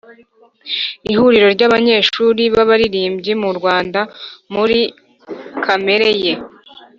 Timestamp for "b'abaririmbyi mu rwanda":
2.53-3.99